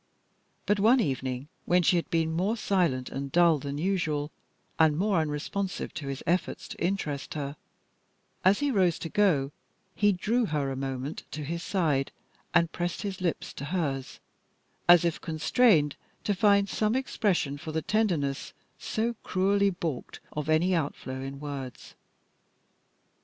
[0.65, 4.31] But one evening, when she had been more silent and dull than usual,
[4.79, 7.55] and more unresponsive to his efforts to interest her,
[8.43, 9.51] as he rose to go
[9.93, 12.11] he drew her a moment to his side
[12.51, 14.19] and pressed his lips to hers,
[14.89, 20.73] as if constrained to find some expression for the tenderness so cruelly balked of any
[20.73, 21.93] outflow in words.